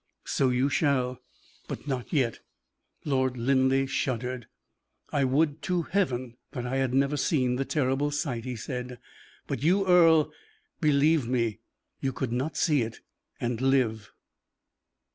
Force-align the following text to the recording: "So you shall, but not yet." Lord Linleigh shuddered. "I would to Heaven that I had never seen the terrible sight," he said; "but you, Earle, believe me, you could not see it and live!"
"So 0.25 0.49
you 0.49 0.67
shall, 0.67 1.19
but 1.67 1.85
not 1.87 2.11
yet." 2.11 2.39
Lord 3.05 3.37
Linleigh 3.37 3.85
shuddered. 3.85 4.47
"I 5.13 5.23
would 5.23 5.61
to 5.61 5.83
Heaven 5.83 6.37
that 6.53 6.65
I 6.65 6.77
had 6.77 6.91
never 6.91 7.15
seen 7.17 7.57
the 7.57 7.65
terrible 7.65 8.09
sight," 8.09 8.43
he 8.43 8.55
said; 8.55 8.97
"but 9.45 9.61
you, 9.61 9.85
Earle, 9.85 10.31
believe 10.79 11.27
me, 11.27 11.59
you 11.99 12.13
could 12.13 12.31
not 12.31 12.57
see 12.57 12.81
it 12.81 13.01
and 13.39 13.61
live!" 13.61 14.11